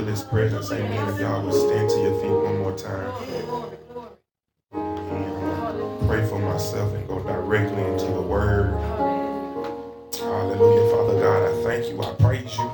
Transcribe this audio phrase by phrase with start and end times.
[0.00, 0.70] feel his presence.
[0.72, 1.08] Amen.
[1.08, 3.12] If y'all would stand to your feet one more time.
[4.72, 8.72] And pray for myself and go directly into the word.
[10.18, 10.90] Hallelujah.
[10.90, 12.02] Father God, I thank you.
[12.02, 12.72] I praise you.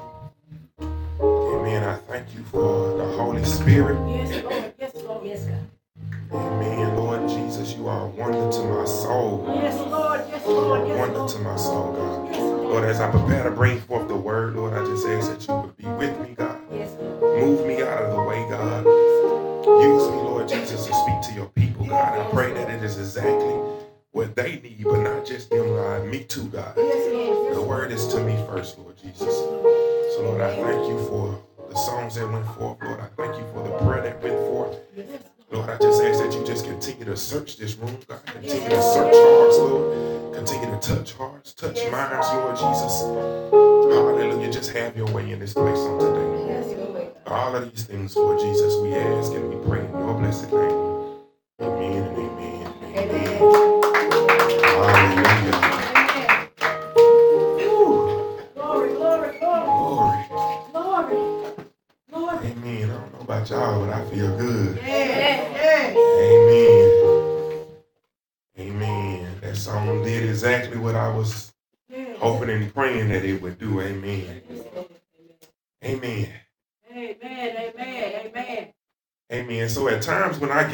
[1.21, 1.85] Amen.
[1.85, 4.06] I thank you for the Holy Spirit.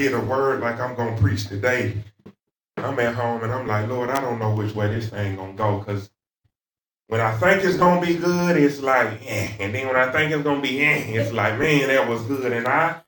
[0.03, 1.94] Get a word like I'm gonna preach today,
[2.93, 5.55] I'm at home and I'm like, Lord, I don't know which way this thing gonna
[5.55, 5.81] go.
[5.81, 6.11] Cause
[7.07, 9.53] when I think it's gonna be good, it's like, eh.
[9.61, 12.53] And then when I think it's gonna be eh, it's like, man, that was good.
[12.53, 13.01] And I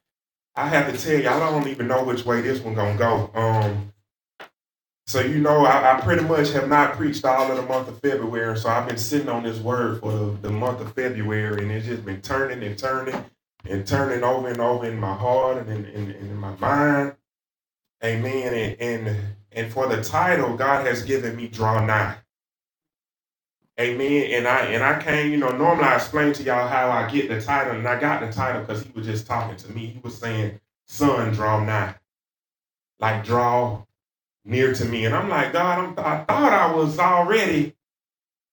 [0.57, 3.31] I have to tell y'all, I don't even know which way this one gonna go.
[3.35, 3.93] Um
[5.07, 8.01] so you know, I, I pretty much have not preached all of the month of
[8.01, 8.57] February.
[8.57, 11.87] So I've been sitting on this word for the, the month of February and it's
[11.87, 13.23] just been turning and turning
[13.67, 17.17] and turning over and over in my heart and in, in, in my mind.
[18.03, 18.55] Amen.
[18.55, 19.17] And, and
[19.55, 22.17] and for the title, God has given me draw nigh.
[23.81, 24.31] Amen.
[24.33, 27.29] And I and I came, you know, normally I explain to y'all how I get
[27.29, 29.87] the title, and I got the title because he was just talking to me.
[29.87, 31.97] He was saying, son, draw nigh.
[33.01, 33.85] Like draw
[34.45, 35.05] near to me.
[35.07, 37.75] And I'm like, God, I'm, I thought I was already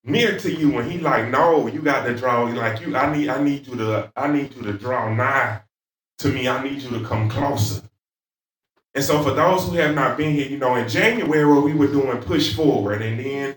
[0.03, 0.77] near to you.
[0.79, 2.43] And he like, no, you got to draw.
[2.43, 5.61] Like you, I need, I need you to, I need you to draw nigh
[6.19, 6.47] to me.
[6.47, 7.83] I need you to come closer.
[8.93, 11.87] And so for those who have not been here, you know, in January we were
[11.87, 13.55] doing push forward, and then,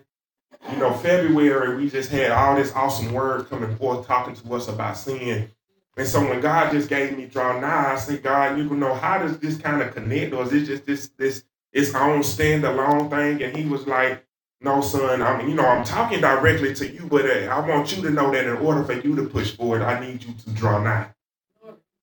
[0.71, 4.69] you know, February we just had all this awesome word coming forth talking to us
[4.69, 5.51] about sin.
[5.97, 8.95] And so when God just gave me draw nigh, I said, God, you can know,
[8.95, 13.11] how does this kind of connect, or is it just this this its own standalone
[13.11, 13.43] thing?
[13.43, 14.25] And he was like,
[14.61, 17.97] No, son, I mean, you know, I'm talking directly to you, but uh, I want
[17.97, 20.51] you to know that in order for you to push forward, I need you to
[20.51, 21.09] draw nigh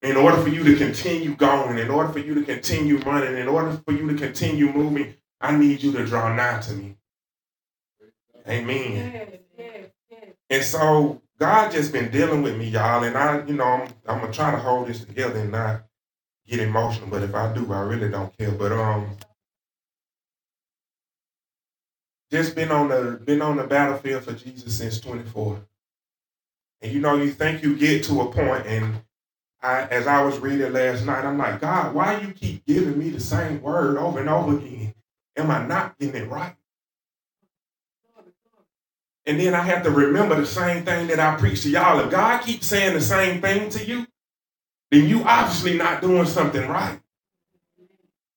[0.02, 3.48] in order for you to continue going, in order for you to continue running, in
[3.48, 6.98] order for you to continue moving, I need you to draw nigh to me.
[8.48, 9.40] Amen.
[10.50, 14.20] And so God just been dealing with me, y'all, and I, you know, I'm, I'm
[14.22, 15.84] gonna try to hold this together and not
[16.48, 17.08] get emotional.
[17.10, 18.52] But if I do, I really don't care.
[18.52, 19.18] But um,
[22.32, 25.62] just been on the been on the battlefield for Jesus since 24.
[26.82, 29.02] And you know, you think you get to a point, and
[29.62, 33.10] I, as I was reading last night, I'm like, God, why you keep giving me
[33.10, 34.94] the same word over and over again?
[35.38, 36.56] Am I not getting it right?
[39.26, 42.00] And then I have to remember the same thing that I preach to y'all.
[42.00, 44.08] If God keeps saying the same thing to you,
[44.90, 47.00] then you obviously not doing something right.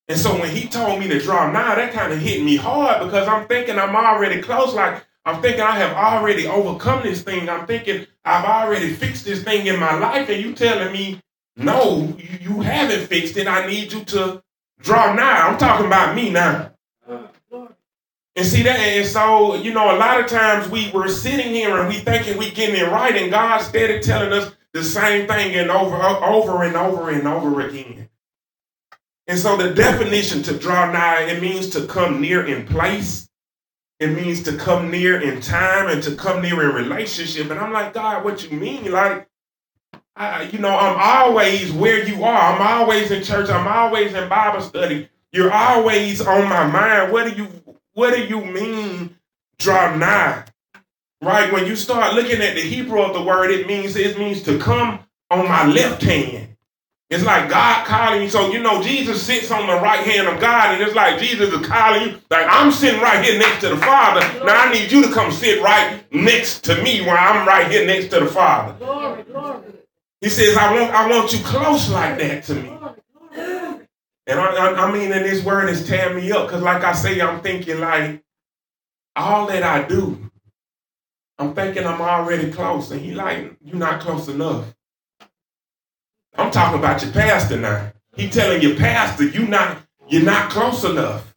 [0.07, 3.03] And so when he told me to draw nigh, that kind of hit me hard
[3.03, 4.73] because I'm thinking I'm already close.
[4.75, 7.49] Like I'm thinking I have already overcome this thing.
[7.49, 10.29] I'm thinking I've already fixed this thing in my life.
[10.29, 11.21] And you telling me,
[11.55, 13.47] no, you, haven't fixed it.
[13.47, 14.43] I need you to
[14.79, 15.47] draw nigh.
[15.47, 16.71] I'm talking about me now.
[17.09, 17.27] Uh,
[18.35, 21.77] and see that, and so you know, a lot of times we were sitting here
[21.77, 25.55] and we thinking we getting it right, and God steady telling us the same thing
[25.55, 28.09] and over, over and over and over again.
[29.27, 33.29] And so the definition to draw nigh, it means to come near in place.
[33.99, 37.49] It means to come near in time and to come near in relationship.
[37.49, 38.91] And I'm like, God, what you mean?
[38.91, 39.29] Like,
[40.17, 42.53] I, you know, I'm always where you are.
[42.53, 43.49] I'm always in church.
[43.49, 45.09] I'm always in Bible study.
[45.31, 47.11] You're always on my mind.
[47.11, 47.47] What do you
[47.93, 49.17] what do you mean
[49.57, 50.45] draw nigh?
[51.21, 51.51] Right?
[51.51, 54.59] When you start looking at the Hebrew of the word, it means it means to
[54.59, 54.99] come
[55.29, 56.54] on my left hand.
[57.09, 58.29] It's like God calling you.
[58.29, 61.53] So you know Jesus sits on the right hand of God, and it's like Jesus
[61.53, 62.17] is calling you.
[62.31, 64.21] Like I'm sitting right here next to the Father.
[64.43, 67.85] Now I need you to come sit right next to me while I'm right here
[67.85, 68.73] next to the Father.
[68.79, 69.61] Glory, glory.
[70.21, 72.69] He says, I want, I want you close like that to me.
[74.27, 76.93] And I, I, I mean, and this word is tearing me up because, like I
[76.93, 78.23] say, I'm thinking like
[79.15, 80.31] all that I do,
[81.37, 84.74] I'm thinking I'm already close, and he like, you're not close enough.
[86.37, 87.91] I'm talking about your pastor now.
[88.15, 89.77] He telling your pastor, you not,
[90.07, 91.35] you're not close enough.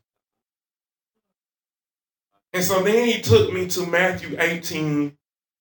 [2.52, 5.16] And so then he took me to Matthew 18,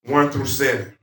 [0.06, 0.98] 1 through 7.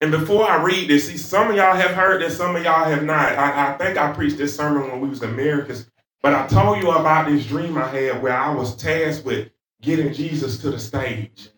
[0.00, 2.84] And before I read this, see, some of y'all have heard this, some of y'all
[2.84, 3.32] have not.
[3.36, 5.90] I, I think I preached this sermon when we was in Americans,
[6.22, 9.50] but I told you about this dream I had where I was tasked with
[9.82, 11.50] getting Jesus to the stage.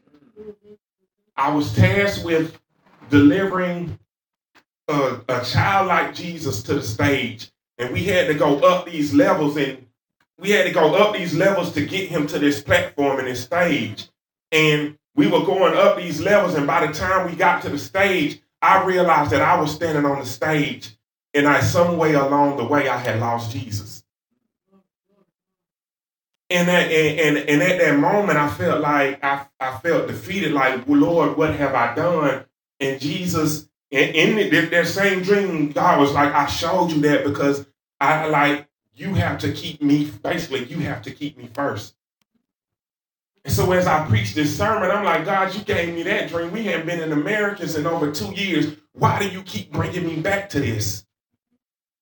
[1.36, 2.58] I was tasked with
[3.10, 3.96] delivering
[4.92, 7.50] a, a child like Jesus to the stage.
[7.78, 9.86] And we had to go up these levels and
[10.38, 13.44] we had to go up these levels to get him to this platform and this
[13.44, 14.08] stage.
[14.50, 17.78] And we were going up these levels, and by the time we got to the
[17.78, 20.96] stage, I realized that I was standing on the stage,
[21.34, 24.04] and I some way along the way I had lost Jesus.
[26.50, 30.86] And at, and, and, at that moment, I felt like I, I felt defeated, like,
[30.86, 32.44] well, Lord, what have I done?
[32.78, 37.66] And Jesus, in, in that same dream, God was like, I showed you that because
[38.00, 41.94] I like you have to keep me, basically, you have to keep me first.
[43.44, 46.52] And so as I preach this sermon, I'm like, God, you gave me that dream.
[46.52, 48.76] We haven't been in Americans in over two years.
[48.92, 51.04] Why do you keep bringing me back to this?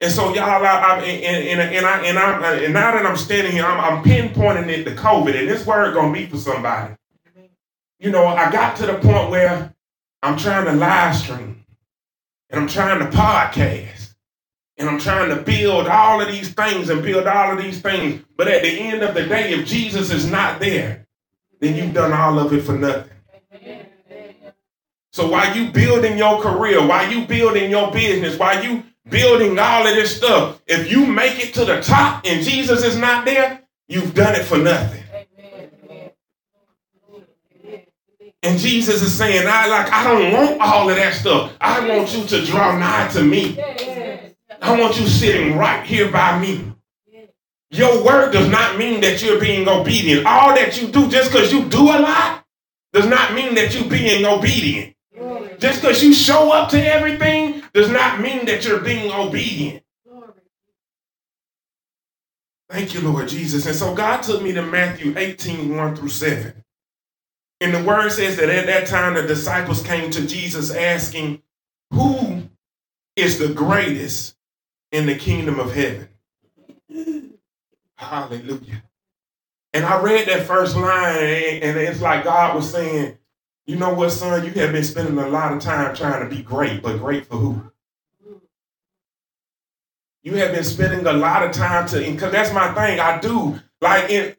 [0.03, 3.17] And so y'all, I, I, and, and, and, I, and, I, and now that I'm
[3.17, 6.95] standing here, I'm, I'm pinpointing it to COVID, and this word gonna be for somebody.
[7.99, 9.75] You know, I got to the point where
[10.23, 11.60] I'm trying to live stream,
[12.51, 14.15] and I'm trying to podcast,
[14.77, 18.25] and I'm trying to build all of these things and build all of these things.
[18.37, 21.07] But at the end of the day, if Jesus is not there,
[21.61, 23.11] then you've done all of it for nothing.
[25.13, 29.87] So while you building your career, while you building your business, while you building all
[29.87, 33.63] of this stuff, if you make it to the top and Jesus is not there,
[33.89, 35.00] you've done it for nothing.
[38.43, 41.53] And Jesus is saying, I like, I don't want all of that stuff.
[41.61, 43.61] I want you to draw nigh to me.
[44.63, 46.73] I want you sitting right here by me.
[47.71, 50.27] Your word does not mean that you're being obedient.
[50.27, 52.45] All that you do, just because you do a lot,
[52.93, 54.97] does not mean that you're being obedient.
[55.59, 59.85] Just because you show up to everything does not mean that you're being obedient.
[62.71, 63.67] Thank you, Lord Jesus.
[63.67, 66.65] And so God took me to Matthew 18, 1 through 7.
[67.61, 71.43] And the word says that at that time the disciples came to Jesus asking,
[71.93, 72.49] Who
[73.17, 74.37] is the greatest
[74.93, 76.09] in the kingdom of heaven?
[77.97, 78.83] Hallelujah.
[79.73, 81.17] And I read that first line,
[81.63, 83.19] and it's like God was saying,
[83.67, 84.45] You know what, son?
[84.45, 87.37] You have been spending a lot of time trying to be great, but great for
[87.37, 87.71] who?
[90.23, 93.01] You have been spending a lot of time to, because that's my thing.
[93.01, 93.61] I do.
[93.81, 94.39] Like,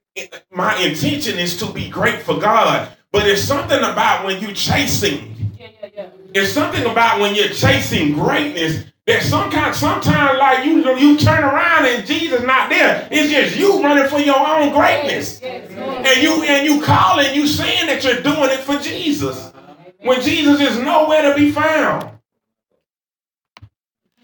[0.52, 5.52] my intention is to be great for God, but there's something about when you're chasing.
[5.60, 6.10] Yeah, yeah, yeah.
[6.34, 11.44] There's something about when you're chasing greatness that some kind, sometimes like you, you turn
[11.44, 13.08] around and Jesus not there.
[13.12, 17.88] It's just you running for your own greatness, and you and you calling, you saying
[17.88, 19.52] that you're doing it for Jesus,
[20.00, 22.12] when Jesus is nowhere to be found.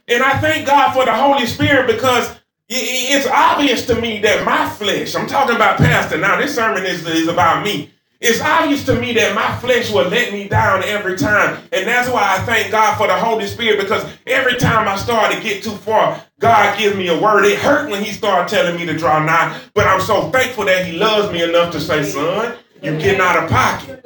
[0.08, 2.40] And I thank God for the Holy Spirit because
[2.70, 5.16] it's obvious to me that my flesh.
[5.16, 6.40] I'm talking about pastor now.
[6.40, 7.92] This sermon is, is about me.
[8.20, 11.62] It's obvious to me that my flesh will let me down every time.
[11.72, 15.32] And that's why I thank God for the Holy Spirit because every time I start
[15.34, 17.46] to get too far, God gives me a word.
[17.46, 20.86] It hurt when He started telling me to draw nigh, but I'm so thankful that
[20.86, 24.02] He loves me enough to say, son, you're getting out of pocket.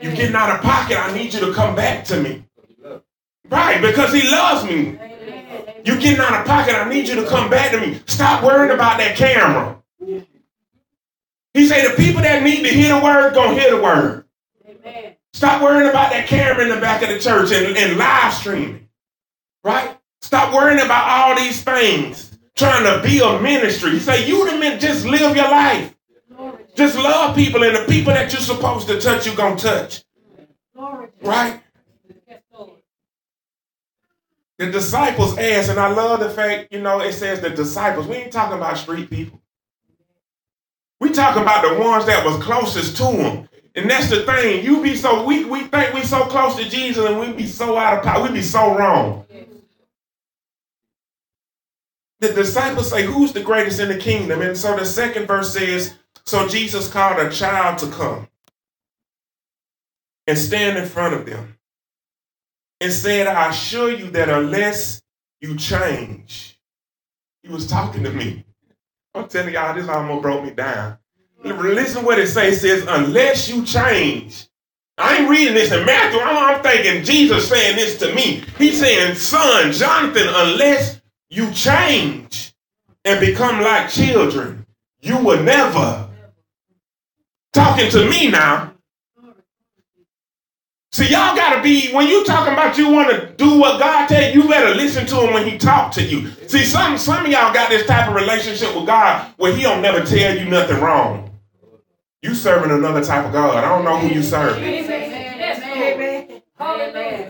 [0.00, 0.96] You're getting out of pocket.
[0.96, 2.44] I need you to come back to me.
[3.50, 4.96] Right, because He loves me.
[5.84, 6.74] You're getting out of pocket.
[6.74, 8.00] I need you to come back to me.
[8.06, 9.82] Stop worrying about that camera.
[11.54, 14.24] He said the people that need to hear the word gonna hear the word.
[14.68, 15.16] Amen.
[15.32, 18.88] Stop worrying about that camera in the back of the church and, and live streaming.
[19.62, 19.96] Right?
[20.20, 23.92] Stop worrying about all these things, trying to be a ministry.
[23.92, 25.94] He said, you the men just live your life.
[26.74, 30.04] Just love people, and the people that you're supposed to touch, you're gonna touch.
[31.22, 31.60] Right?
[34.58, 38.06] The disciples asked, and I love the fact, you know, it says the disciples.
[38.06, 39.40] We ain't talking about street people.
[41.04, 43.50] We talk about the ones that was closest to him.
[43.76, 44.64] And that's the thing.
[44.64, 47.78] You be so we we think we so close to Jesus and we be so
[47.78, 48.24] out of power.
[48.24, 49.26] We be so wrong.
[52.20, 54.42] The disciples say, Who's the greatest in the kingdom?
[54.42, 55.94] And so the second verse says,
[56.26, 58.28] So Jesus called a child to come
[60.26, 61.48] and stand in front of them.
[62.80, 65.02] and said, I assure you that unless
[65.40, 66.60] you change,
[67.42, 68.44] he was talking to me.
[69.14, 70.98] I'm telling y'all, this almost broke me down.
[71.42, 72.60] Listen what it says.
[72.60, 74.48] Says, unless you change.
[74.96, 76.20] I ain't reading this in Matthew.
[76.20, 78.44] I'm, I'm thinking Jesus saying this to me.
[78.58, 82.54] He's saying, son, Jonathan, unless you change
[83.04, 84.66] and become like children,
[85.00, 86.08] you will never.
[87.52, 88.73] Talking to me now.
[90.94, 94.22] See, y'all gotta be when you talking about you want to do what God tell
[94.32, 96.30] you, you better listen to him when he talk to you.
[96.46, 99.82] See, some some of y'all got this type of relationship with God where he don't
[99.82, 101.32] never tell you nothing wrong.
[102.22, 103.64] You serving another type of God.
[103.64, 104.62] I don't know who you serving.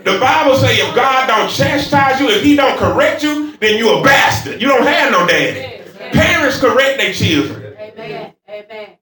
[0.03, 3.97] The Bible say if God don't chastise you, if he don't correct you, then you
[3.97, 4.61] a bastard.
[4.61, 5.81] You don't have no daddy.
[6.11, 7.73] Parents correct their children.
[7.79, 8.35] Amen.
[8.47, 8.97] Amen.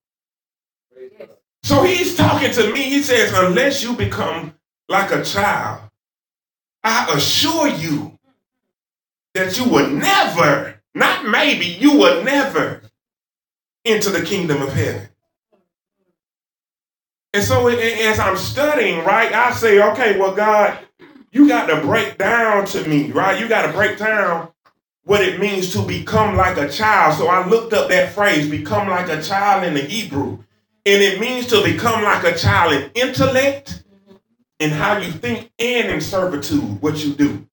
[1.63, 2.84] So he's talking to me.
[2.84, 4.53] He says, unless you become
[4.89, 5.89] like a child,
[6.84, 8.20] I assure you
[9.34, 12.82] that you will never, not maybe, you will never
[13.86, 15.08] enter the kingdom of heaven.
[17.34, 20.77] And so as I'm studying, right, I say, okay, well, God,
[21.32, 23.39] you got to break down to me, right?
[23.39, 24.50] You got to break down
[25.03, 27.15] what it means to become like a child.
[27.15, 30.43] So I looked up that phrase, become like a child in the Hebrew.
[30.86, 33.84] And it means to become like a child in intellect,
[34.60, 37.48] in how you think, and in servitude, what you do.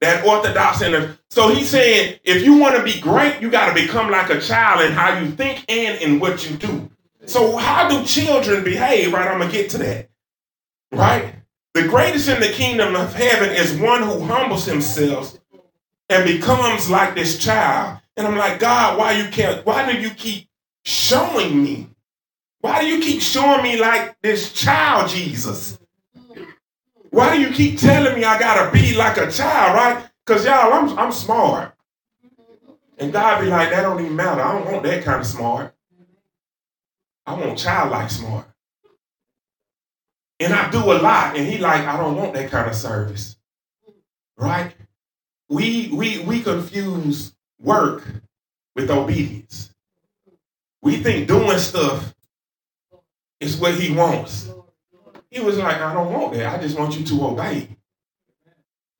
[0.00, 3.74] That orthodox and so he's saying if you want to be great, you got to
[3.74, 6.90] become like a child in how you think and in what you do.
[7.26, 9.12] So how do children behave?
[9.12, 10.08] Right, I'm gonna get to that.
[10.92, 11.34] Right?
[11.74, 15.36] The greatest in the kingdom of heaven is one who humbles himself
[16.08, 18.00] and becomes like this child.
[18.16, 19.64] And I'm like, God, why you can't?
[19.66, 20.48] Why do you keep
[20.84, 21.88] showing me
[22.66, 25.78] why do you keep showing me like this child Jesus?
[27.10, 30.04] Why do you keep telling me I gotta be like a child, right?
[30.26, 31.74] Because y'all, I'm I'm smart.
[32.98, 34.40] And God be like, that don't even matter.
[34.40, 35.74] I don't want that kind of smart.
[37.24, 38.46] I want childlike smart.
[40.40, 43.36] And I do a lot, and he like, I don't want that kind of service.
[44.36, 44.74] Right?
[45.48, 48.04] We we we confuse work
[48.74, 49.72] with obedience.
[50.82, 52.12] We think doing stuff
[53.40, 54.50] it's what he wants.
[55.30, 56.58] He was like, I don't want that.
[56.58, 57.76] I just want you to obey.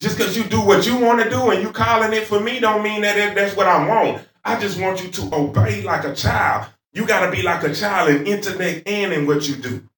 [0.00, 2.60] Just because you do what you want to do and you calling it for me
[2.60, 4.26] don't mean that that's what I want.
[4.44, 6.66] I just want you to obey like a child.
[6.92, 9.88] You got to be like a child in intellect and in what you do.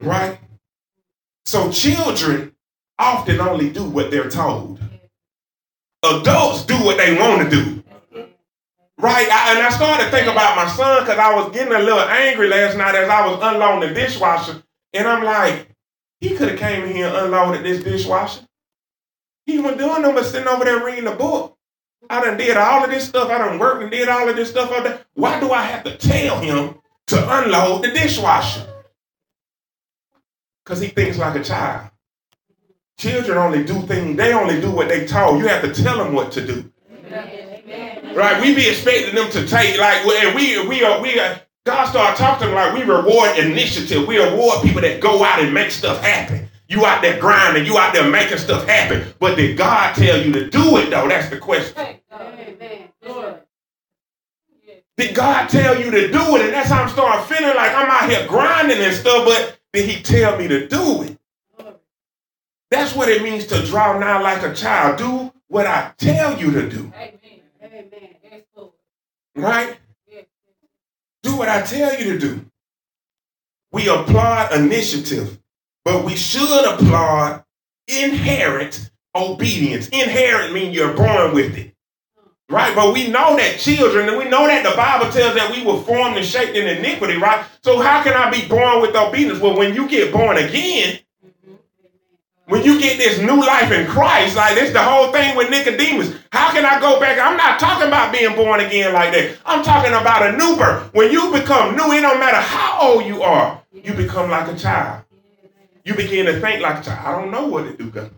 [0.00, 0.38] Right?
[1.44, 2.54] So children
[2.98, 4.80] often only do what they're told.
[6.02, 7.75] Adults do what they want to do.
[8.98, 11.78] Right, I, and I started to think about my son because I was getting a
[11.78, 14.62] little angry last night as I was unloading the dishwasher,
[14.94, 15.68] and I'm like,
[16.20, 18.46] he could have came here and unloaded this dishwasher.
[19.44, 21.56] He wasn't doing nothing but sitting over there reading a book.
[22.08, 23.30] I done did all of this stuff.
[23.30, 24.70] I done worked and did all of this stuff.
[24.70, 25.04] There.
[25.14, 26.76] Why do I have to tell him
[27.08, 28.66] to unload the dishwasher?
[30.64, 31.90] Because he thinks like a child.
[32.98, 35.38] Children only do things, they only do what they told.
[35.40, 36.72] You have to tell them what to do.
[38.14, 38.40] Right?
[38.40, 42.16] We be expecting them to take like and we we are we are God started
[42.16, 44.06] talking to them like we reward initiative.
[44.06, 46.48] We reward people that go out and make stuff happen.
[46.68, 49.12] You out there grinding, you out there making stuff happen.
[49.18, 51.08] But did God tell you to do it though?
[51.08, 51.74] That's the question.
[54.96, 56.46] Did God tell you to do it?
[56.46, 59.88] And that's how I'm starting feeling like I'm out here grinding and stuff, but did
[59.88, 61.18] he tell me to do it?
[62.70, 64.98] That's what it means to draw now like a child.
[64.98, 66.92] Do what I tell you to do.
[69.34, 69.76] Right?
[71.22, 72.46] Do what I tell you to do.
[73.72, 75.38] We applaud initiative,
[75.84, 77.44] but we should applaud
[77.88, 79.88] inherent obedience.
[79.88, 81.74] Inherent means you're born with it.
[82.48, 82.74] Right?
[82.76, 85.82] But we know that children, and we know that the Bible tells that we were
[85.82, 87.44] formed and shaped in iniquity, right?
[87.64, 89.40] So how can I be born with obedience?
[89.40, 91.00] Well, when you get born again,
[92.46, 96.14] when you get this new life in Christ, like this, the whole thing with Nicodemus.
[96.30, 97.18] How can I go back?
[97.18, 99.36] I'm not talking about being born again like that.
[99.44, 100.94] I'm talking about a new birth.
[100.94, 104.56] When you become new, it don't matter how old you are, you become like a
[104.56, 105.04] child.
[105.84, 107.06] You begin to think like a child.
[107.06, 108.10] I don't know what to do, God.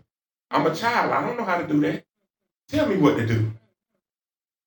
[0.51, 1.11] I'm a child.
[1.11, 2.03] I don't know how to do that.
[2.67, 3.51] Tell me what to do.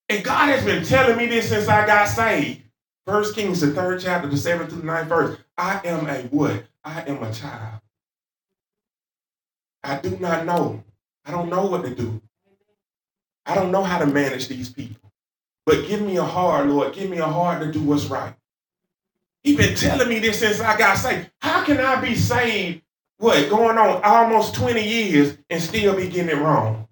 [0.09, 2.61] And God has been telling me this since I got saved.
[3.05, 5.37] First Kings, the third chapter, the seventh to the ninth verse.
[5.57, 6.63] I am a what?
[6.83, 7.81] I am a child.
[9.83, 10.83] I do not know.
[11.25, 12.21] I don't know what to do.
[13.45, 15.11] I don't know how to manage these people.
[15.65, 16.93] But give me a heart, Lord.
[16.93, 18.35] Give me a heart to do what's right.
[19.43, 21.29] He's been telling me this since I got saved.
[21.41, 22.83] How can I be saved
[23.23, 26.87] what going on almost 20 years and still be getting it wrong.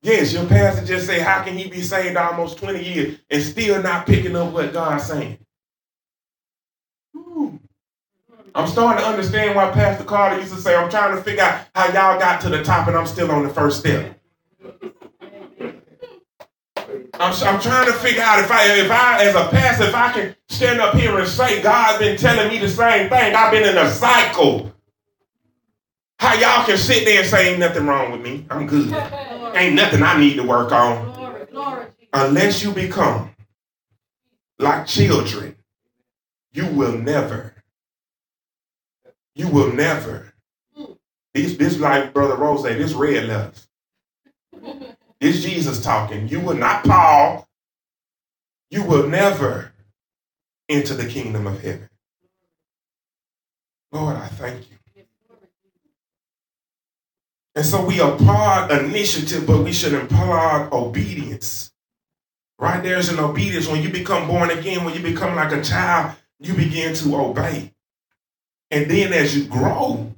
[0.00, 3.82] Yes, your pastor just say, how can he be saved almost 20 years and still
[3.82, 5.38] not picking up what God's saying?
[8.54, 11.66] I'm starting to understand why Pastor Carter used to say, I'm trying to figure out
[11.74, 14.18] how y'all got to the top and I'm still on the first step.
[17.20, 20.12] I'm, I'm trying to figure out if I, if I, as a pastor, if I
[20.12, 23.34] can stand up here and say, God's been telling me the same thing.
[23.34, 24.72] I've been in a cycle.
[26.18, 28.46] How y'all can sit there and say, ain't nothing wrong with me.
[28.50, 28.92] I'm good.
[29.54, 31.16] Ain't nothing I need to work on.
[32.12, 33.34] Unless you become
[34.58, 35.56] like children,
[36.52, 37.54] you will never,
[39.38, 40.34] you will never.
[41.32, 43.68] This, this like Brother Rose say, this red letters.
[45.20, 46.28] This Jesus talking.
[46.28, 47.48] You will not Paul.
[48.70, 49.72] You will never
[50.68, 51.88] enter the kingdom of heaven.
[53.92, 55.04] Lord, I thank you.
[57.54, 61.72] And so we applaud initiative, but we should applaud obedience.
[62.58, 63.68] Right there's an obedience.
[63.68, 67.72] When you become born again, when you become like a child, you begin to obey.
[68.70, 70.14] And then as you grow,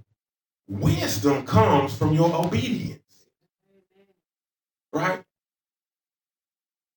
[0.68, 3.00] wisdom comes from your obedience.
[4.92, 5.22] Right?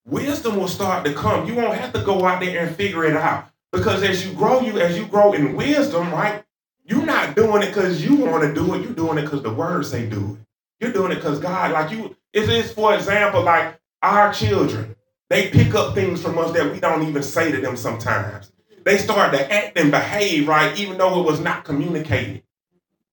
[0.05, 1.48] Wisdom will start to come.
[1.48, 3.50] You won't have to go out there and figure it out.
[3.74, 6.43] Because as you grow, you as you grow in wisdom, right?
[6.86, 8.83] You're not doing it because you want to do it.
[8.83, 10.45] You're doing it because the words say do it.
[10.79, 14.95] You're doing it because God, like you, it is for example, like our children.
[15.29, 18.52] They pick up things from us that we don't even say to them sometimes.
[18.84, 22.44] They start to act and behave right, even though it was not communicated.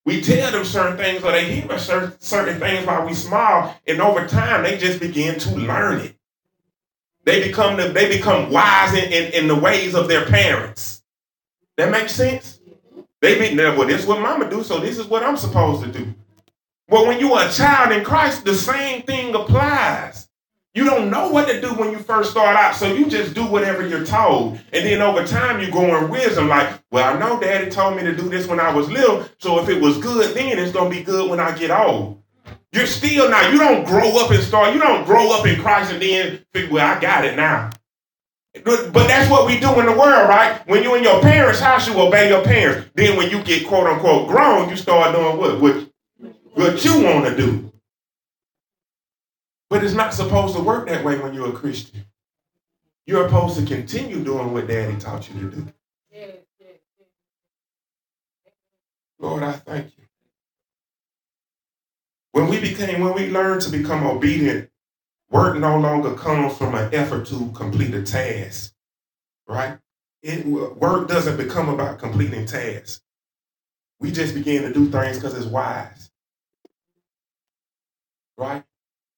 [0.03, 4.01] We tell them certain things, or they hear certain, certain things while we smile, and
[4.01, 6.15] over time they just begin to learn it.
[7.23, 11.03] They become the, they become wise in, in, in the ways of their parents.
[11.77, 12.59] That makes sense?
[13.21, 15.91] They be well, this is what mama do, so this is what I'm supposed to
[15.91, 16.13] do.
[16.87, 20.20] But when you are a child in Christ, the same thing applies.
[20.73, 23.45] You don't know what to do when you first start out, so you just do
[23.45, 24.57] whatever you're told.
[24.71, 28.03] And then over time, you go in wisdom, like, well, I know daddy told me
[28.03, 30.89] to do this when I was little, so if it was good then, it's to
[30.89, 32.23] be good when I get old.
[32.71, 35.91] You're still not, you don't grow up and start, you don't grow up in Christ
[35.91, 37.71] and then think, well, I got it now.
[38.63, 40.61] But that's what we do in the world, right?
[40.67, 42.89] When you're in your parents' house, you obey your parents.
[42.95, 45.61] Then when you get quote unquote grown, you start doing what?
[45.61, 45.87] What,
[46.53, 47.70] what you want to do.
[49.71, 52.03] But it's not supposed to work that way when you're a Christian.
[53.05, 55.67] You're supposed to continue doing what daddy taught you to do.
[59.17, 60.03] Lord, I thank you.
[62.33, 64.69] When we became, when we learned to become obedient,
[65.29, 68.73] work no longer comes from an effort to complete a task,
[69.47, 69.77] right?
[70.21, 73.01] It, work doesn't become about completing tasks.
[74.01, 76.11] We just begin to do things because it's wise,
[78.37, 78.65] right?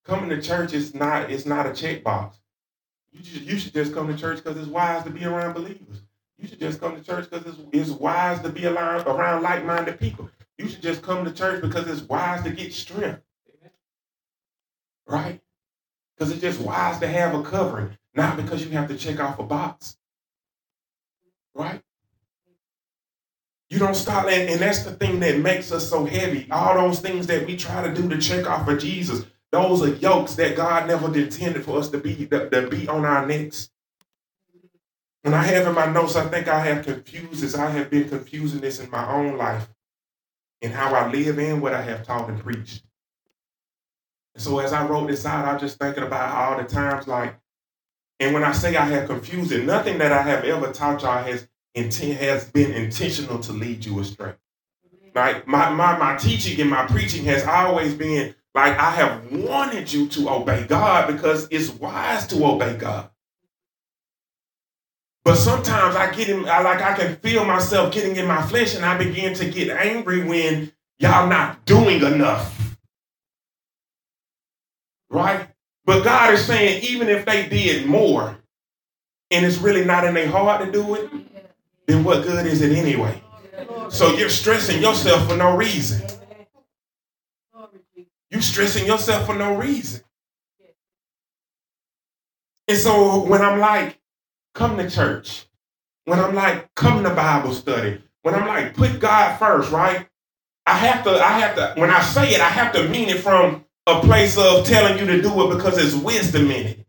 [0.05, 2.35] Coming to church is not it's not a checkbox.
[3.11, 6.01] You just, you should just come to church because it's wise to be around believers.
[6.37, 9.99] You should just come to church because it's, it's wise to be around, around like-minded
[9.99, 10.29] people.
[10.57, 13.21] You should just come to church because it's wise to get strength.
[15.07, 15.41] Right?
[16.17, 19.39] Because it's just wise to have a covering, not because you have to check off
[19.39, 19.97] a box.
[21.53, 21.81] Right?
[23.69, 26.47] You don't stop, and, and that's the thing that makes us so heavy.
[26.51, 29.89] All those things that we try to do to check off for Jesus, those are
[29.89, 33.69] yokes that God never intended for us to be to, to be on our necks.
[35.23, 37.55] And I have in my notes, I think I have confused this.
[37.55, 39.69] I have been confusing this in my own life
[40.61, 42.83] in how I live and what I have taught and preached.
[44.35, 47.35] So as I wrote this out, I'm just thinking about all the times like,
[48.19, 51.23] and when I say I have confused it, nothing that I have ever taught y'all
[51.23, 54.33] has intent has been intentional to lead you astray.
[55.13, 59.91] Like my, my my teaching and my preaching has always been like I have wanted
[59.91, 63.09] you to obey God because it's wise to obey God.
[65.25, 68.75] But sometimes I get in, I like I can feel myself getting in my flesh,
[68.75, 72.77] and I begin to get angry when y'all not doing enough.
[75.09, 75.47] Right?
[75.85, 78.37] But God is saying, even if they did more,
[79.31, 81.09] and it's really not in their heart to do it,
[81.87, 83.21] then what good is it anyway?
[83.89, 86.01] So you're stressing yourself for no reason.
[88.33, 90.01] You stressing yourself for no reason.
[92.67, 93.99] And so when I'm like,
[94.55, 95.45] come to church,
[96.05, 100.07] when I'm like, come to Bible study, when I'm like, put God first, right?
[100.65, 103.19] I have to, I have to, when I say it, I have to mean it
[103.19, 106.85] from a place of telling you to do it because it's wisdom in it,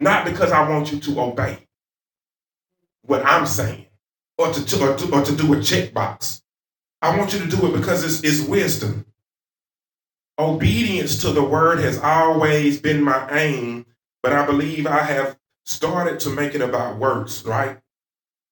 [0.00, 1.58] not because I want you to obey
[3.02, 3.86] what I'm saying
[4.36, 6.42] or to, or to, or to do a checkbox.
[7.00, 9.04] I want you to do it because it's, it's wisdom.
[10.38, 13.86] Obedience to the word has always been my aim,
[14.22, 17.78] but I believe I have started to make it about works, right?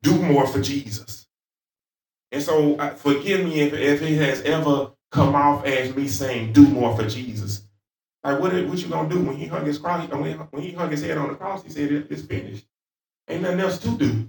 [0.03, 1.27] Do more for Jesus.
[2.33, 6.53] And so uh, forgive me if, if it has ever come off as me saying,
[6.53, 7.63] do more for Jesus.
[8.25, 10.09] Like, what, what you gonna do when he hung his cross?
[10.11, 12.67] When he, when he hung his head on the cross, he said, it's finished.
[13.29, 14.29] Ain't nothing else to do.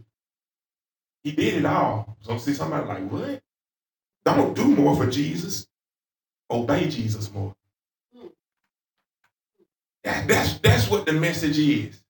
[1.23, 2.17] He did it all.
[2.21, 3.41] So see somebody like, what?
[4.25, 5.66] Don't do more for Jesus.
[6.49, 7.55] Obey Jesus more.
[8.15, 8.27] Hmm.
[10.03, 12.01] That, that's, that's what the message is.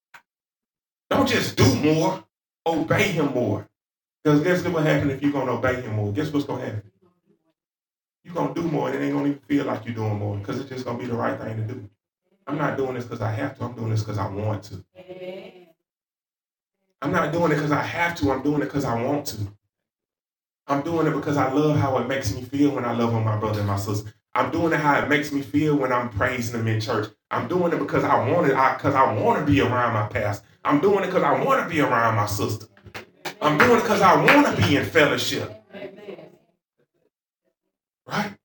[1.10, 2.24] Don't just do more,
[2.66, 3.68] obey him more.
[4.24, 6.12] Because guess what happens if you're going to obey him more?
[6.12, 6.92] Guess what's going to happen?
[8.24, 10.20] You're going to do more, and it ain't going to even feel like you're doing
[10.20, 11.90] more because it's just going to be the right thing to do.
[12.46, 13.64] I'm not doing this because I have to.
[13.64, 14.84] I'm doing this because I want to.
[17.02, 18.32] I'm not doing it because I have to.
[18.32, 19.38] I'm doing it because I want to.
[20.68, 23.24] I'm doing it because I love how it makes me feel when I love on
[23.24, 24.14] my brother and my sister.
[24.38, 27.10] I'm doing it how it makes me feel when I'm praising them in church.
[27.32, 30.08] I'm doing it because I want it, because I, I want to be around my
[30.08, 30.46] pastor.
[30.64, 32.68] I'm doing it because I want to be around my sister.
[33.42, 35.64] I'm doing it because I want to be in fellowship.
[38.06, 38.36] Right?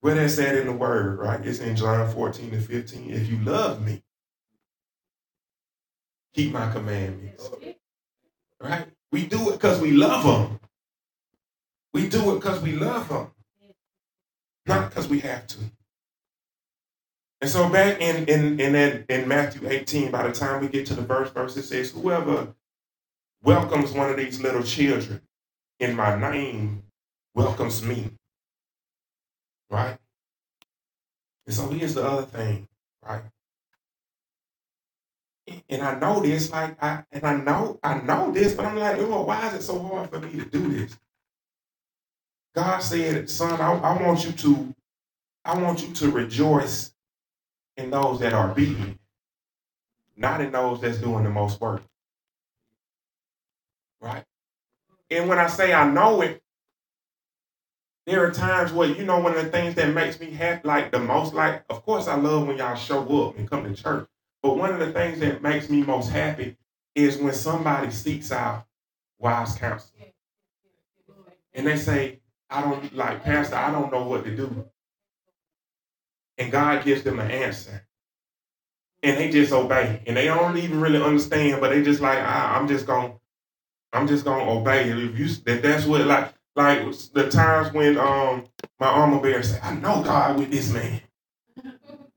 [0.00, 1.44] Where that's at in the word, right?
[1.44, 3.10] It's in John 14 and 15.
[3.10, 4.02] If you love me,
[6.34, 7.50] keep my commandments.
[8.58, 8.86] Right?
[9.12, 10.58] We do it because we love them.
[11.94, 13.32] We do it because we love them,
[14.66, 15.58] not because we have to.
[17.40, 20.86] And so back in in in that, in Matthew 18, by the time we get
[20.86, 22.54] to the verse, verse it says, "Whoever
[23.42, 25.22] welcomes one of these little children
[25.80, 26.84] in my name
[27.34, 28.12] welcomes me."
[29.70, 29.98] Right.
[31.46, 32.68] And so here's the other thing,
[33.06, 33.22] right?
[35.68, 38.98] And I know this, like I and I know I know this, but I'm like,
[38.98, 40.96] oh, why is it so hard for me to do this?
[42.54, 44.74] God said, son, I, I want you to,
[45.44, 46.92] I want you to rejoice
[47.76, 48.98] in those that are obedient,
[50.16, 51.82] not in those that's doing the most work.
[54.00, 54.24] Right?
[55.10, 56.42] And when I say I know it,
[58.06, 60.90] there are times where, you know, one of the things that makes me happy, like
[60.90, 64.08] the most, like, of course, I love when y'all show up and come to church.
[64.42, 66.56] But one of the things that makes me most happy
[66.96, 68.66] is when somebody seeks out
[69.18, 69.90] wise counsel.
[71.54, 72.21] And they say,
[72.52, 74.66] I don't like, Pastor, I don't know what to do.
[76.38, 77.86] And God gives them an answer.
[79.02, 80.02] And they just obey.
[80.06, 83.14] And they don't even really understand, but they just like, ah, I'm just gonna,
[83.92, 84.90] I'm just gonna obey.
[84.90, 86.80] If you that that's what like like
[87.14, 88.44] the times when um
[88.80, 91.00] my armor bearer said, I know God with this man.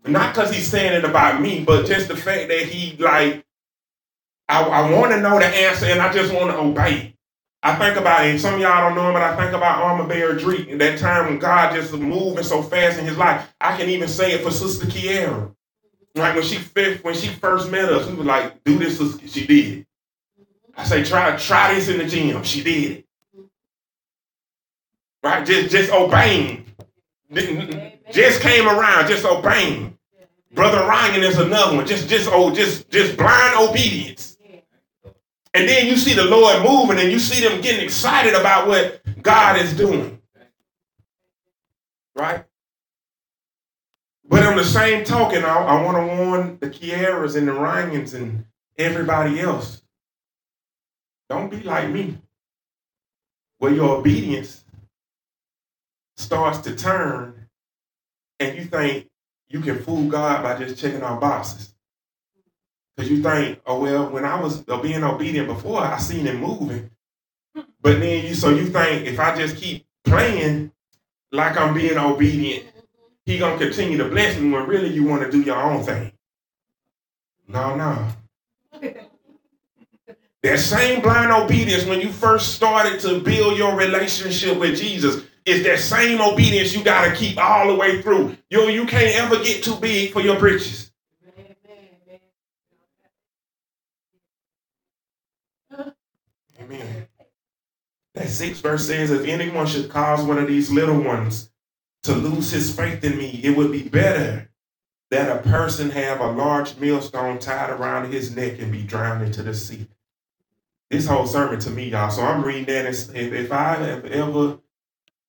[0.05, 3.45] Not because he's saying it about me, but just the fact that he like
[4.49, 7.14] I, I want to know the answer and I just want to obey.
[7.65, 10.07] I think about it, some of y'all don't know him, but I think about Armor
[10.07, 13.51] Bearer Drake and that time when God just was moving so fast in his life.
[13.59, 15.51] I can even say it for Sister Kiera.
[16.13, 16.57] Like when she
[17.01, 19.27] when she first met us, we was like, do this, sister.
[19.27, 19.79] she did.
[19.79, 19.87] it.
[20.77, 22.43] I say, try try this in the gym.
[22.43, 23.05] She did it.
[25.23, 25.43] Right?
[25.43, 26.67] Just just obeying.
[28.11, 29.97] Just came around, just obeying.
[30.53, 31.87] Brother Ryan is another one.
[31.87, 34.34] Just just oh, just just blind obedience.
[35.55, 39.01] And then you see the Lord moving and you see them getting excited about what
[39.21, 40.21] God is doing.
[42.13, 42.43] Right?
[44.27, 48.13] But on the same token, I, I want to warn the Kieras and the Ryans
[48.13, 48.43] and
[48.77, 49.81] everybody else.
[51.29, 52.17] Don't be like me,
[53.59, 54.65] where your obedience
[56.17, 57.47] starts to turn
[58.41, 59.09] and you think
[59.47, 61.74] you can fool God by just checking our boxes.
[62.95, 66.37] Because you think, oh well, when I was uh, being obedient before, I seen him
[66.41, 66.89] moving.
[67.81, 70.71] But then you so you think if I just keep playing
[71.31, 72.65] like I'm being obedient,
[73.25, 76.11] he gonna continue to bless me when really you want to do your own thing.
[77.47, 78.07] No, no.
[80.41, 85.63] that same blind obedience when you first started to build your relationship with Jesus is
[85.63, 88.35] that same obedience you got to keep all the way through.
[88.49, 90.84] You, you can't ever get too big for your britches.
[96.65, 97.07] Amen.
[98.15, 101.51] That sixth verse says, If anyone should cause one of these little ones
[102.03, 104.49] to lose his faith in me, it would be better
[105.11, 109.43] that a person have a large millstone tied around his neck and be drowned into
[109.43, 109.87] the sea.
[110.89, 112.09] This whole sermon to me, y'all.
[112.09, 112.85] So I'm reading that.
[112.85, 114.59] If, if I have ever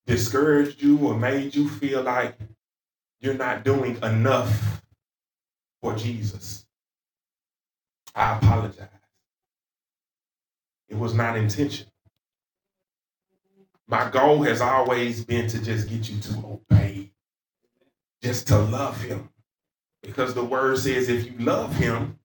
[0.06, 2.36] discouraged you or made you feel like
[3.20, 4.82] you're not doing enough
[5.82, 6.66] for Jesus,
[8.14, 8.88] I apologize.
[10.88, 11.92] It was not intentional.
[13.88, 17.12] My goal has always been to just get you to obey,
[18.22, 19.28] just to love him.
[20.02, 22.18] Because the word says if you love him,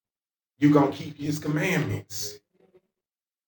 [0.59, 2.39] you're going to keep his commandments.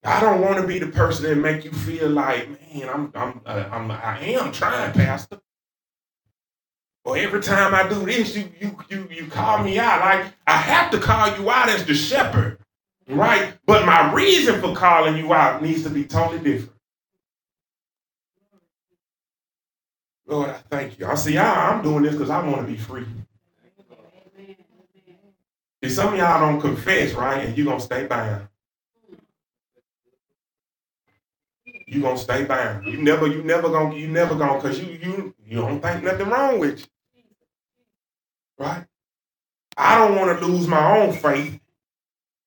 [0.03, 3.41] I don't want to be the person that make you feel like, man, I'm, I'm,
[3.45, 5.39] uh, I'm, I am trying, Pastor.
[7.05, 9.99] Or every time I do this, you, you, you, you call me out.
[10.01, 12.59] Like I have to call you out as the shepherd,
[13.07, 13.53] right?
[13.65, 16.73] But my reason for calling you out needs to be totally different.
[20.27, 21.05] Lord, I thank you.
[21.07, 23.05] I see, I'm doing this because I want to be free.
[25.83, 27.45] See, some of y'all don't confess, right?
[27.45, 28.47] And you're gonna stay bound.
[31.87, 32.87] You gonna stay bound.
[32.87, 36.29] You never, you never gonna, you never gonna, cause you, you, you don't think nothing
[36.29, 36.85] wrong with you,
[38.57, 38.85] right?
[39.77, 41.59] I don't want to lose my own faith,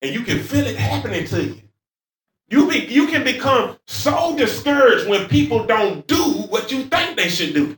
[0.03, 1.63] and you can feel it happening to you.
[2.49, 7.29] You be, you can become so discouraged when people don't do what you think they
[7.29, 7.77] should do.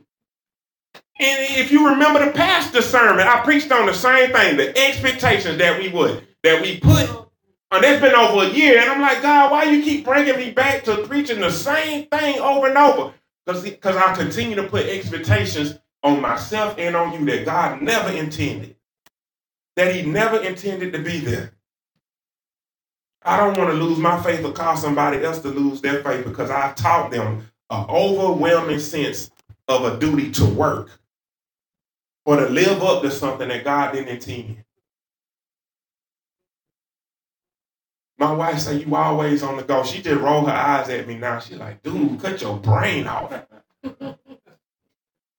[1.21, 5.57] And if you remember the pastor sermon, I preached on the same thing, the expectations
[5.57, 7.09] that we would, that we put.
[7.71, 8.79] And that's been over a year.
[8.79, 12.39] And I'm like, God, why you keep bringing me back to preaching the same thing
[12.39, 13.13] over and over?
[13.45, 18.75] Because I continue to put expectations on myself and on you that God never intended.
[19.75, 21.53] That he never intended to be there.
[23.23, 26.25] I don't want to lose my faith or cause somebody else to lose their faith
[26.25, 29.29] because I've taught them an overwhelming sense
[29.67, 30.89] of a duty to work
[32.25, 34.63] or to live up to something that God didn't intend.
[38.17, 39.83] My wife say you always on the go.
[39.83, 41.39] She just roll her eyes at me now.
[41.39, 43.45] She like, dude, cut your brain off.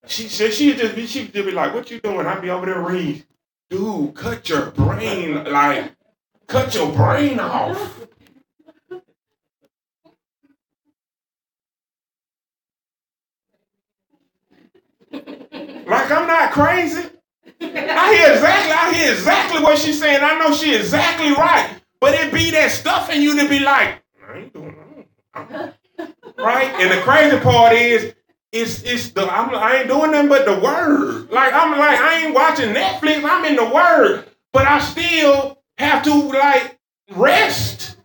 [0.06, 2.26] she said she just be she just be like, what you doing?
[2.26, 3.24] I be over there reading.
[3.68, 5.92] Dude, cut your brain like,
[6.50, 8.00] cut your brain off.
[15.12, 17.08] Like I'm not crazy.
[17.60, 20.20] I hear exactly, I hear exactly what she's saying.
[20.22, 21.76] I know she exactly right.
[22.00, 24.74] But it be that stuff in you to be like, I ain't doing
[25.34, 25.74] that.
[26.36, 26.68] Right?
[26.80, 28.14] And the crazy part is,
[28.52, 31.30] it's it's the I'm, I ain't doing nothing but the word.
[31.30, 33.22] Like I'm like I ain't watching Netflix.
[33.24, 36.78] I'm in the word, but I still have to like
[37.12, 37.96] rest.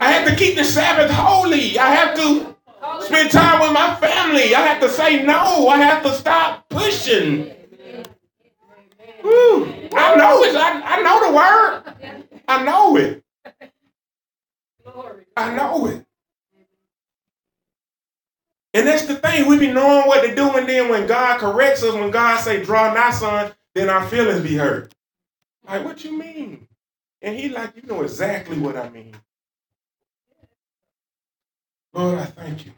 [0.00, 1.78] I have to keep the Sabbath holy.
[1.78, 2.56] I have to
[3.04, 4.54] spend time with my family.
[4.54, 5.68] I have to say no.
[5.68, 7.52] I have to stop pushing.
[9.22, 9.64] Woo.
[9.94, 10.56] I know it.
[10.56, 12.22] I, I know the word.
[12.48, 13.24] I know it.
[15.36, 16.04] I know it.
[18.74, 19.46] And that's the thing.
[19.46, 22.64] We be knowing what to do, and then when God corrects us, when God say,
[22.64, 24.94] draw not, son, then our feelings be hurt.
[25.66, 26.66] Like, what you mean?
[27.22, 29.14] And he like, you know exactly what I mean.
[31.94, 32.72] Lord, I thank you.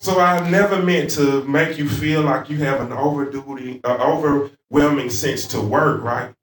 [0.00, 5.10] So I never meant to make you feel like you have an overduty, uh, overwhelming
[5.10, 6.34] sense to work, right?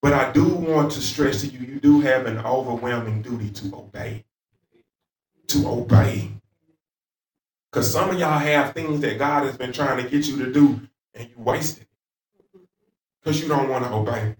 [0.00, 3.74] But I do want to stress to you, you do have an overwhelming duty to
[3.74, 4.24] obey.
[5.48, 6.30] To obey.
[7.70, 10.52] Because some of y'all have things that God has been trying to get you to
[10.52, 10.80] do
[11.14, 11.88] and you waste it.
[13.20, 14.36] Because you don't want to obey.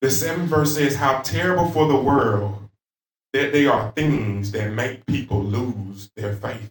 [0.00, 2.68] The seventh verse says, How terrible for the world
[3.32, 6.70] that they are things that make people lose their faith.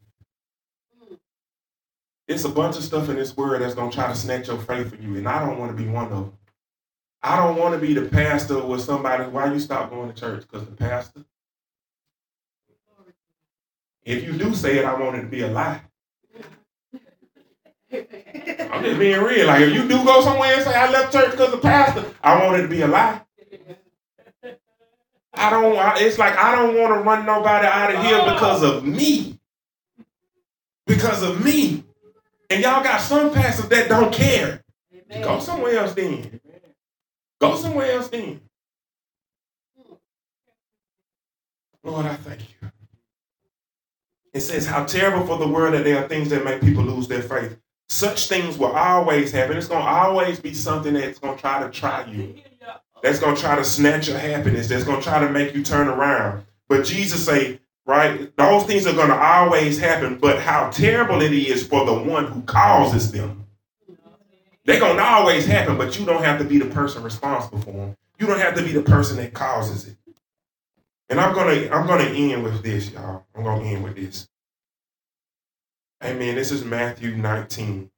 [2.27, 4.57] It's a bunch of stuff in this world that's going to try to snatch your
[4.57, 6.33] faith from you, and I don't want to be one of them.
[7.21, 9.23] I don't want to be the pastor with somebody.
[9.23, 10.41] Why you stop going to church?
[10.41, 11.23] Because the pastor.
[14.03, 15.81] If you do say it, I want it to be a lie.
[17.91, 19.47] I'm just being real.
[19.47, 22.43] Like if you do go somewhere and say I left church because the pastor, I
[22.43, 23.21] want it to be a lie.
[25.33, 25.77] I don't.
[25.77, 29.39] I, it's like I don't want to run nobody out of here because of me.
[30.85, 31.83] Because of me.
[32.49, 34.63] And y'all got some pastors that don't care.
[35.21, 36.39] Go somewhere else then.
[37.39, 38.41] Go somewhere else then.
[41.83, 42.69] Lord, I thank you.
[44.33, 47.07] It says, How terrible for the world that there are things that make people lose
[47.07, 47.57] their faith.
[47.89, 49.57] Such things will always happen.
[49.57, 52.35] It's going to always be something that's going to try to try you.
[53.01, 54.67] That's going to try to snatch your happiness.
[54.67, 56.45] That's going to try to make you turn around.
[56.67, 60.17] But Jesus say, right, those things are going to always happen.
[60.17, 63.45] But how terrible it is for the one who causes them.
[64.65, 67.71] They're going to always happen, but you don't have to be the person responsible for
[67.71, 67.97] them.
[68.19, 69.95] You don't have to be the person that causes it.
[71.09, 73.23] And I'm gonna I'm gonna end with this, y'all.
[73.33, 74.27] I'm gonna end with this.
[76.03, 76.35] Amen.
[76.35, 77.89] This is Matthew 19.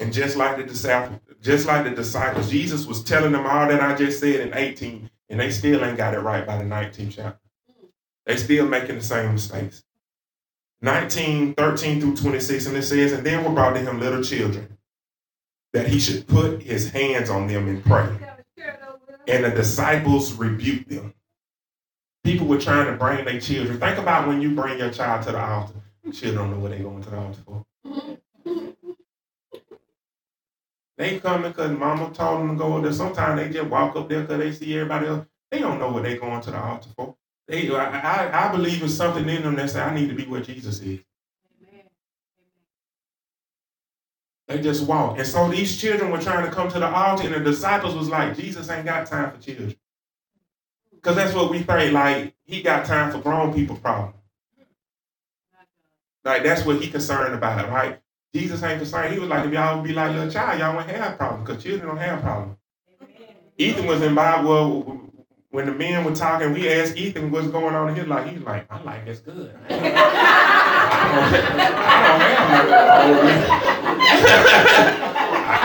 [0.00, 3.80] And just like the disciples, just like the disciples, Jesus was telling them all that
[3.80, 7.14] I just said in 18, and they still ain't got it right by the 19th
[7.14, 7.40] chapter.
[8.26, 9.84] They still making the same mistakes.
[10.82, 14.78] 19, 13 through 26, and it says, And then were brought to him little children,
[15.72, 18.08] that he should put his hands on them and pray.
[19.26, 21.14] And the disciples rebuked them.
[22.24, 23.78] People were trying to bring their children.
[23.78, 25.74] Think about when you bring your child to the altar.
[26.12, 27.66] Children don't know what they're going to the altar for.
[30.96, 32.92] They coming because mama told them to go there.
[32.92, 35.26] Sometimes they just walk up there because they see everybody else.
[35.50, 37.14] They don't know what they're going to the altar for.
[37.46, 40.24] They, I, I, I believe it's something in them that say, I need to be
[40.24, 41.00] where Jesus is.
[44.48, 45.18] They just walk.
[45.18, 48.08] And so these children were trying to come to the altar, and the disciples was
[48.08, 49.76] like, Jesus ain't got time for children.
[50.94, 54.14] Because that's what we think, like, he got time for grown people problem.
[56.28, 57.98] Like, that's what he concerned about, right?
[58.34, 59.14] Jesus ain't concerned.
[59.14, 61.48] He was like, if y'all would be like a little child, y'all wouldn't have problems,
[61.48, 62.58] because children don't have problems.
[63.56, 65.00] Ethan was in Bible,
[65.48, 68.30] when the men were talking, we asked Ethan what's going on in his life.
[68.30, 69.54] He's like, my life is good.
[69.70, 69.78] I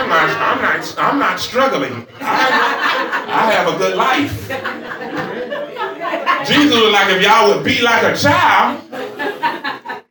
[0.00, 2.06] I'm not, I'm not, I'm not struggling.
[2.22, 2.48] I,
[3.28, 4.48] I have a good life.
[6.48, 8.80] Jesus was like, if y'all would be like a child,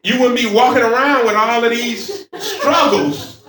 [0.03, 3.45] you wouldn't be walking around with all of these struggles.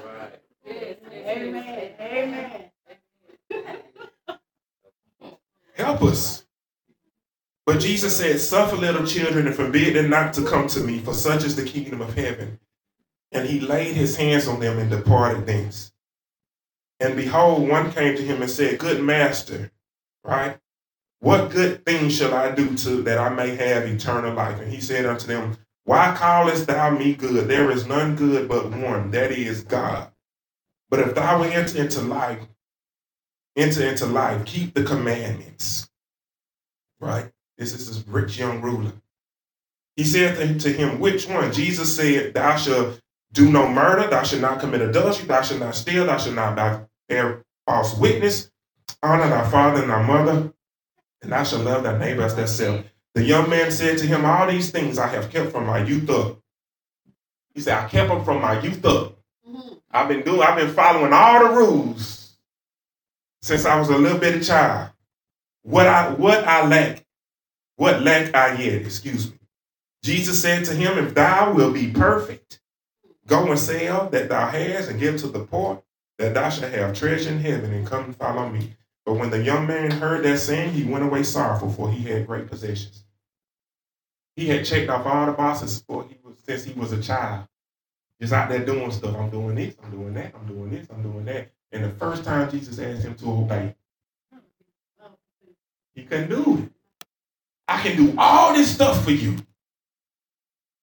[0.66, 1.94] Amen.
[2.00, 2.70] Amen.
[5.74, 6.44] Help us.
[7.66, 11.14] But Jesus said, Suffer little children and forbid them not to come to me, for
[11.14, 12.60] such is the kingdom of heaven.
[13.32, 15.92] And he laid his hands on them and departed thence.
[17.00, 19.72] And behold, one came to him and said, Good master,
[20.22, 20.58] right?
[21.18, 24.60] What good thing shall I do to that I may have eternal life?
[24.60, 27.48] And he said unto them, Why callest thou me good?
[27.48, 30.10] There is none good but one, that is God.
[30.88, 32.40] But if thou wilt enter into life,
[33.56, 35.90] enter into life, keep the commandments.
[37.00, 37.30] Right?
[37.58, 38.92] This is this rich young ruler.
[39.96, 41.52] He said to him, Which one?
[41.52, 43.00] Jesus said, Thou shalt
[43.32, 46.88] do no murder, thou shalt not commit adultery, thou shalt not steal, thou shalt not
[47.08, 48.50] bear false witness,
[49.02, 50.52] honor thy father and thy mother,
[51.22, 52.84] and thou shalt love thy neighbor as thyself.
[53.14, 56.10] The young man said to him, All these things I have kept from my youth
[56.10, 56.38] up.
[57.54, 59.16] He said, I kept them from my youth up.
[59.48, 59.74] Mm-hmm.
[59.92, 62.36] I've been doing, I've been following all the rules
[63.40, 64.90] since I was a little bitty child.
[65.62, 67.04] What I what I lack,
[67.76, 69.38] what lack I yet, excuse me.
[70.02, 72.60] Jesus said to him, If thou will be perfect,
[73.26, 75.82] go and sell that thou hast and give to the poor,
[76.18, 78.74] that thou shalt have treasure in heaven, and come and follow me.
[79.06, 82.26] But when the young man heard that saying, he went away sorrowful, for he had
[82.26, 83.03] great possessions.
[84.36, 87.46] He had checked off all the boxes for he was since he was a child.
[88.20, 89.16] Just out there doing stuff.
[89.16, 91.52] I'm doing this, I'm doing that, I'm doing this, I'm doing that.
[91.72, 93.74] And the first time Jesus asked him to obey,
[95.94, 96.70] he couldn't do it.
[97.66, 99.36] I can do all this stuff for you,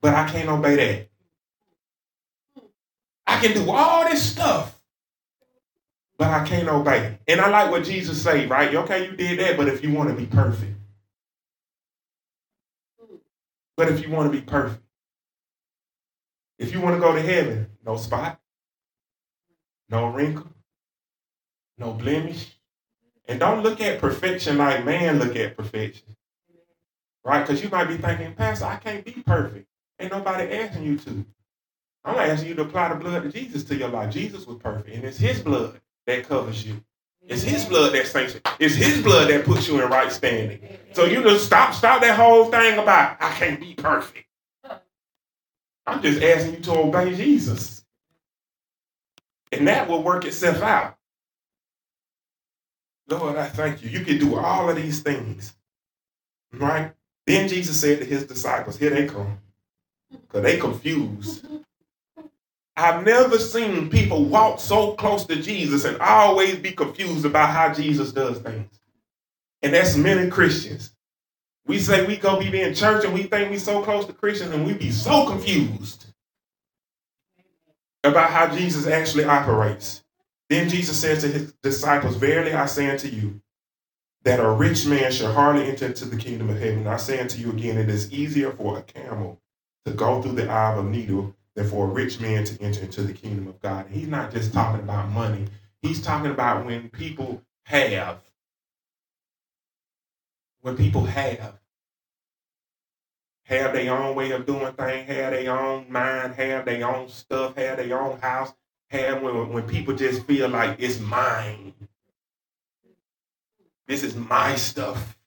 [0.02, 1.10] but I can't obey that.
[3.28, 4.80] I can do all this stuff,
[6.18, 7.18] but I can't obey.
[7.28, 8.74] And I like what Jesus said, right?
[8.74, 10.74] Okay, you did that, but if you want to be perfect,
[13.82, 14.84] but if you want to be perfect,
[16.60, 18.40] if you want to go to heaven, no spot,
[19.90, 20.52] no wrinkle,
[21.80, 22.60] no blemish.
[23.28, 26.16] And don't look at perfection like man look at perfection.
[27.24, 27.42] Right?
[27.42, 29.68] Because you might be thinking, Pastor, I can't be perfect.
[30.00, 31.26] Ain't nobody asking you to.
[32.06, 34.14] I'm asking you to apply the blood of Jesus to your life.
[34.14, 36.84] Jesus was perfect, and it's his blood that covers you.
[37.28, 38.42] It's his blood that sanctions.
[38.60, 40.60] It's his blood that puts you in right standing.
[40.94, 44.26] So you just stop, stop that whole thing about I can't be perfect.
[45.86, 47.84] I'm just asking you to obey Jesus.
[49.52, 50.98] And that will work itself out.
[53.08, 53.90] Lord, I thank you.
[53.90, 55.54] You can do all of these things.
[56.54, 56.94] Right?
[57.28, 59.40] Then Jesus said to his disciples, Here they come.
[60.12, 61.46] Because they confused.
[62.78, 67.74] I've never seen people walk so close to Jesus and always be confused about how
[67.74, 68.80] Jesus does things.
[69.62, 70.94] And that's many Christians.
[71.66, 74.52] We say we go be in church and we think we so close to Christians
[74.54, 76.06] and we be so confused
[78.04, 80.04] about how Jesus actually operates.
[80.50, 83.42] Then Jesus says to his disciples, Verily I say unto you,
[84.24, 86.88] that a rich man shall hardly enter into the kingdom of heaven.
[86.88, 89.40] I say unto you again, it is easier for a camel
[89.86, 92.82] to go through the eye of a needle than for a rich man to enter
[92.82, 93.88] into the kingdom of God.
[93.88, 95.48] And he's not just talking about money.
[95.82, 98.20] He's talking about when people have.
[100.62, 101.60] When people have.
[103.46, 107.56] Have their own way of doing things, have their own mind, have their own stuff,
[107.58, 108.54] have their own house,
[108.90, 111.74] have when, when people just feel like it's mine.
[113.88, 115.18] This is my stuff.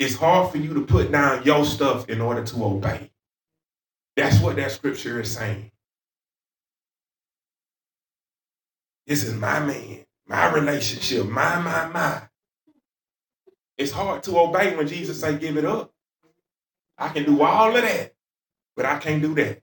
[0.00, 3.11] it's hard for you to put down your stuff in order to obey.
[4.16, 5.70] That's what that scripture is saying.
[9.06, 12.22] This is my man, my relationship, my, my, my.
[13.78, 15.92] It's hard to obey when Jesus say, give it up.
[16.98, 18.14] I can do all of that,
[18.76, 19.60] but I can't do that.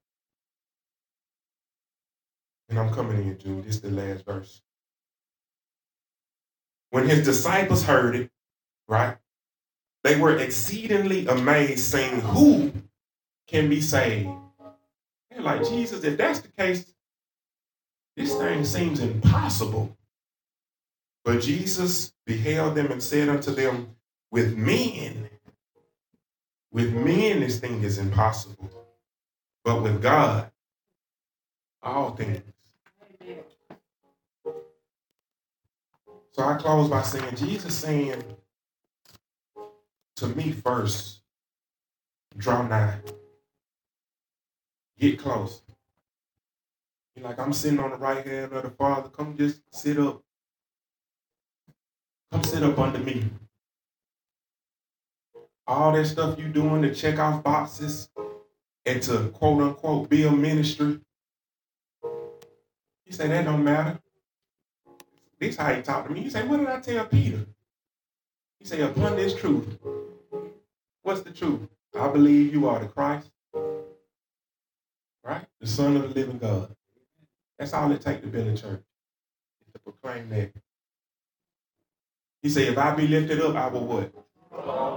[2.69, 3.65] And I'm coming in, Jude.
[3.65, 4.61] This is the last verse.
[6.91, 8.31] When his disciples heard it,
[8.87, 9.17] right,
[10.03, 12.71] they were exceedingly amazed, saying, Who
[13.49, 14.29] can be saved?
[15.29, 16.93] They're like, Jesus, if that's the case,
[18.15, 19.97] this thing seems impossible.
[21.23, 23.95] But Jesus beheld them and said unto them,
[24.31, 25.29] With men,
[26.71, 28.69] with men this thing is impossible.
[29.63, 30.51] But with God,
[31.81, 32.41] all things.
[36.31, 38.23] So I close by saying, Jesus saying
[40.17, 41.21] to me first,
[42.37, 42.99] draw nigh.
[44.99, 45.61] Get close.
[47.21, 49.09] Like, I'm sitting on the right hand of the Father.
[49.09, 50.23] Come just sit up.
[52.31, 53.25] Come sit up under me.
[55.67, 58.09] All that stuff you doing to check off boxes
[58.85, 60.99] and to quote unquote build ministry.
[63.05, 63.99] He said that don't matter.
[65.39, 66.21] This how he talked to me.
[66.21, 67.45] He said, What did I tell Peter?
[68.59, 69.77] He said, Upon this truth.
[71.03, 71.61] What's the truth?
[71.97, 73.29] I believe you are the Christ?
[75.59, 76.75] The Son of the living God.
[77.57, 78.81] That's all it takes to build a church,
[79.73, 80.53] to proclaim that.
[82.41, 84.13] He said, if I be lifted up, I will what?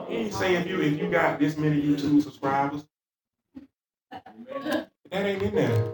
[0.08, 2.86] He say if you if you got this many YouTube subscribers,
[4.10, 5.92] that ain't in there.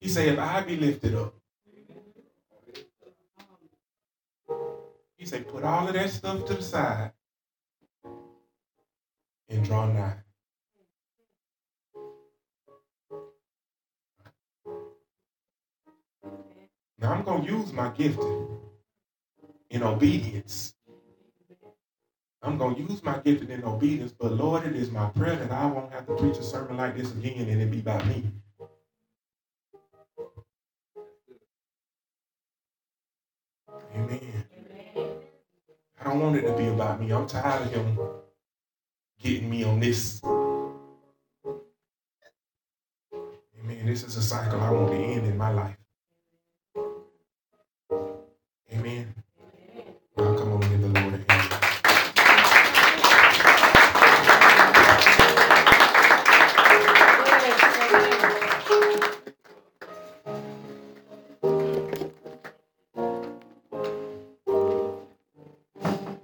[0.00, 1.34] He said, if I be lifted up,
[5.16, 7.12] he said, put all of that stuff to the side
[9.48, 10.25] and draw nigh.
[16.98, 18.58] Now I'm going to use my gifting
[19.70, 20.74] in obedience.
[22.42, 25.50] I'm going to use my gifting in obedience, but Lord, it is my prayer that
[25.50, 28.24] I won't have to preach a sermon like this again and it be by me.
[33.94, 34.44] Amen.
[36.00, 37.12] I don't want it to be about me.
[37.12, 37.98] I'm tired of him
[39.20, 40.22] getting me on this.
[43.58, 43.86] Amen.
[43.86, 45.76] This is a cycle I want to end in my life.